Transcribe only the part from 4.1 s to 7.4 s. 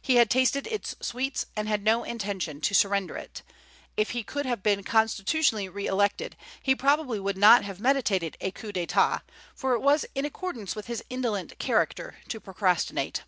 he could have been constitutionally re elected, he probably would